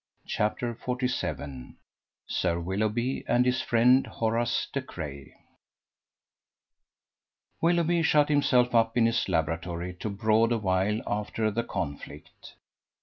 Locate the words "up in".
8.73-9.05